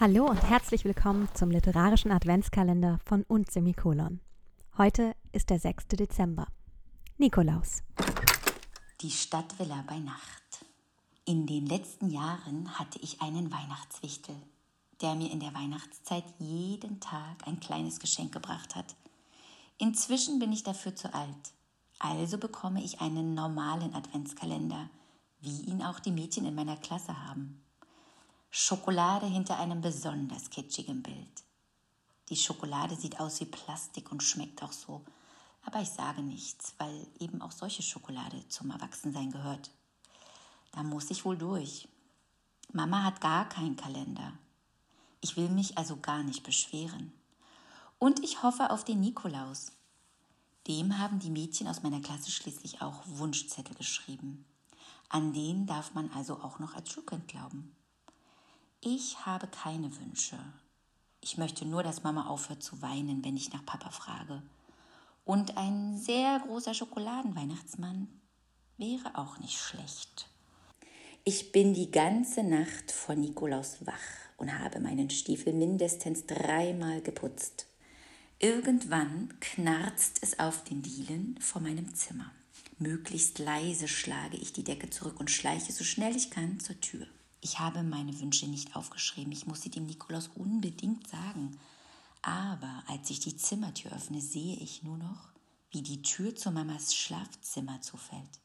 Hallo 0.00 0.26
und 0.26 0.40
herzlich 0.44 0.84
willkommen 0.84 1.28
zum 1.34 1.50
literarischen 1.50 2.12
Adventskalender 2.12 3.00
von 3.04 3.24
und 3.24 3.50
Semikolon. 3.50 4.20
Heute 4.76 5.16
ist 5.32 5.50
der 5.50 5.58
6. 5.58 5.88
Dezember. 5.88 6.46
Nikolaus. 7.16 7.82
Die 9.00 9.10
Stadtvilla 9.10 9.82
bei 9.88 9.98
Nacht. 9.98 10.64
In 11.24 11.48
den 11.48 11.66
letzten 11.66 12.10
Jahren 12.10 12.78
hatte 12.78 13.00
ich 13.00 13.20
einen 13.22 13.50
Weihnachtswichtel, 13.50 14.36
der 15.00 15.16
mir 15.16 15.32
in 15.32 15.40
der 15.40 15.52
Weihnachtszeit 15.52 16.26
jeden 16.38 17.00
Tag 17.00 17.48
ein 17.48 17.58
kleines 17.58 17.98
Geschenk 17.98 18.30
gebracht 18.30 18.76
hat. 18.76 18.94
Inzwischen 19.78 20.38
bin 20.38 20.52
ich 20.52 20.62
dafür 20.62 20.94
zu 20.94 21.12
alt. 21.12 21.54
Also 21.98 22.38
bekomme 22.38 22.84
ich 22.84 23.00
einen 23.00 23.34
normalen 23.34 23.92
Adventskalender, 23.96 24.90
wie 25.40 25.62
ihn 25.62 25.82
auch 25.82 25.98
die 25.98 26.12
Mädchen 26.12 26.44
in 26.44 26.54
meiner 26.54 26.76
Klasse 26.76 27.26
haben. 27.26 27.64
Schokolade 28.50 29.26
hinter 29.26 29.58
einem 29.58 29.82
besonders 29.82 30.48
kitschigen 30.48 31.02
Bild. 31.02 31.44
Die 32.30 32.36
Schokolade 32.36 32.96
sieht 32.96 33.20
aus 33.20 33.40
wie 33.40 33.46
Plastik 33.46 34.10
und 34.10 34.22
schmeckt 34.22 34.62
auch 34.62 34.72
so. 34.72 35.04
Aber 35.64 35.80
ich 35.80 35.90
sage 35.90 36.22
nichts, 36.22 36.74
weil 36.78 37.06
eben 37.18 37.42
auch 37.42 37.52
solche 37.52 37.82
Schokolade 37.82 38.48
zum 38.48 38.70
Erwachsensein 38.70 39.30
gehört. 39.30 39.70
Da 40.72 40.82
muss 40.82 41.10
ich 41.10 41.24
wohl 41.24 41.36
durch. 41.36 41.88
Mama 42.72 43.04
hat 43.04 43.20
gar 43.20 43.48
keinen 43.48 43.76
Kalender. 43.76 44.32
Ich 45.20 45.36
will 45.36 45.50
mich 45.50 45.76
also 45.76 45.98
gar 45.98 46.22
nicht 46.22 46.42
beschweren. 46.42 47.12
Und 47.98 48.22
ich 48.24 48.42
hoffe 48.42 48.70
auf 48.70 48.84
den 48.84 49.00
Nikolaus. 49.00 49.72
Dem 50.66 50.98
haben 50.98 51.18
die 51.18 51.30
Mädchen 51.30 51.68
aus 51.68 51.82
meiner 51.82 52.00
Klasse 52.00 52.30
schließlich 52.30 52.80
auch 52.80 53.02
Wunschzettel 53.06 53.74
geschrieben. 53.74 54.44
An 55.08 55.32
den 55.32 55.66
darf 55.66 55.94
man 55.94 56.10
also 56.12 56.40
auch 56.40 56.58
noch 56.58 56.74
als 56.74 56.90
Schulkind 56.90 57.28
glauben. 57.28 57.74
Ich 58.80 59.26
habe 59.26 59.48
keine 59.48 59.96
Wünsche. 59.98 60.38
Ich 61.20 61.36
möchte 61.36 61.66
nur, 61.66 61.82
dass 61.82 62.04
Mama 62.04 62.28
aufhört 62.28 62.62
zu 62.62 62.80
weinen, 62.80 63.24
wenn 63.24 63.36
ich 63.36 63.52
nach 63.52 63.66
Papa 63.66 63.90
frage. 63.90 64.40
Und 65.24 65.56
ein 65.56 65.98
sehr 65.98 66.38
großer 66.38 66.74
Schokoladenweihnachtsmann 66.74 68.06
wäre 68.76 69.18
auch 69.18 69.38
nicht 69.40 69.58
schlecht. 69.58 70.28
Ich 71.24 71.50
bin 71.50 71.74
die 71.74 71.90
ganze 71.90 72.44
Nacht 72.44 72.92
vor 72.92 73.16
Nikolaus 73.16 73.84
wach 73.84 73.94
und 74.36 74.56
habe 74.56 74.78
meinen 74.78 75.10
Stiefel 75.10 75.52
mindestens 75.52 76.26
dreimal 76.26 77.02
geputzt. 77.02 77.66
Irgendwann 78.38 79.34
knarzt 79.40 80.20
es 80.22 80.38
auf 80.38 80.62
den 80.62 80.82
Dielen 80.82 81.36
vor 81.40 81.60
meinem 81.60 81.96
Zimmer. 81.96 82.30
Möglichst 82.78 83.40
leise 83.40 83.88
schlage 83.88 84.36
ich 84.36 84.52
die 84.52 84.62
Decke 84.62 84.88
zurück 84.88 85.18
und 85.18 85.32
schleiche 85.32 85.72
so 85.72 85.82
schnell 85.82 86.14
ich 86.14 86.30
kann 86.30 86.60
zur 86.60 86.80
Tür. 86.80 87.08
Ich 87.40 87.60
habe 87.60 87.82
meine 87.82 88.18
Wünsche 88.20 88.46
nicht 88.46 88.74
aufgeschrieben. 88.74 89.32
Ich 89.32 89.46
muss 89.46 89.62
sie 89.62 89.70
dem 89.70 89.86
Nikolaus 89.86 90.28
unbedingt 90.34 91.08
sagen. 91.08 91.58
Aber 92.22 92.82
als 92.88 93.10
ich 93.10 93.20
die 93.20 93.36
Zimmertür 93.36 93.92
öffne, 93.92 94.20
sehe 94.20 94.56
ich 94.56 94.82
nur 94.82 94.98
noch, 94.98 95.28
wie 95.70 95.82
die 95.82 96.02
Tür 96.02 96.34
zu 96.34 96.50
Mamas 96.50 96.94
Schlafzimmer 96.94 97.80
zufällt. 97.80 98.40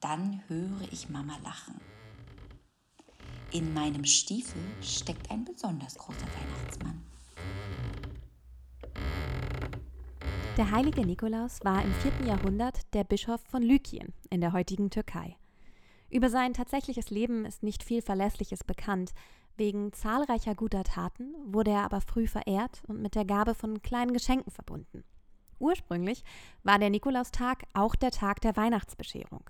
Dann 0.00 0.42
höre 0.48 0.92
ich 0.92 1.08
Mama 1.08 1.36
lachen. 1.42 1.80
In 3.52 3.72
meinem 3.74 4.04
Stiefel 4.04 4.62
steckt 4.82 5.30
ein 5.30 5.44
besonders 5.44 5.96
großer 5.96 6.26
Weihnachtsmann. 6.26 7.02
Der 10.56 10.70
heilige 10.70 11.04
Nikolaus 11.04 11.60
war 11.64 11.84
im 11.84 11.92
4. 11.94 12.26
Jahrhundert 12.26 12.78
der 12.94 13.04
Bischof 13.04 13.40
von 13.42 13.62
Lykien 13.62 14.14
in 14.30 14.40
der 14.40 14.52
heutigen 14.52 14.90
Türkei. 14.90 15.36
Über 16.08 16.30
sein 16.30 16.54
tatsächliches 16.54 17.10
Leben 17.10 17.44
ist 17.44 17.62
nicht 17.62 17.82
viel 17.82 18.02
Verlässliches 18.02 18.62
bekannt. 18.64 19.12
Wegen 19.56 19.92
zahlreicher 19.92 20.54
guter 20.54 20.84
Taten 20.84 21.34
wurde 21.46 21.72
er 21.72 21.84
aber 21.84 22.00
früh 22.00 22.26
verehrt 22.26 22.82
und 22.86 23.00
mit 23.00 23.14
der 23.14 23.24
Gabe 23.24 23.54
von 23.54 23.82
kleinen 23.82 24.12
Geschenken 24.12 24.52
verbunden. 24.52 25.04
Ursprünglich 25.58 26.22
war 26.62 26.78
der 26.78 26.90
Nikolaustag 26.90 27.64
auch 27.72 27.94
der 27.94 28.10
Tag 28.10 28.40
der 28.42 28.56
Weihnachtsbescherung. 28.56 29.48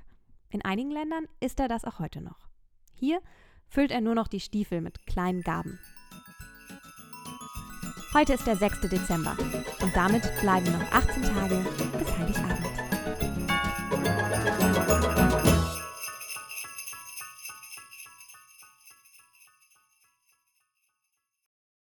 In 0.51 0.65
einigen 0.65 0.93
Ländern 0.93 1.27
ist 1.41 1.59
er 1.59 1.69
das 1.69 1.85
auch 1.85 1.99
heute 1.99 2.21
noch. 2.21 2.49
Hier 2.95 3.21
füllt 3.69 3.91
er 3.91 4.01
nur 4.01 4.15
noch 4.15 4.29
die 4.29 4.41
Stiefel 4.41 4.81
mit 4.81 5.07
kleinen 5.07 5.43
Gaben. 5.43 5.79
Heute 8.15 8.35
ist 8.35 8.47
der 8.47 8.57
6. 8.57 8.83
Dezember 8.83 9.37
und 9.83 9.95
damit 9.95 10.23
bleiben 10.41 10.71
noch 10.73 10.93
18 10.93 11.23
Tage 11.25 11.67
bis. 11.99 12.16